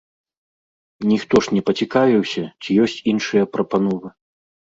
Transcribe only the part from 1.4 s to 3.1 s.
ж не пацікавіўся, ці ёсць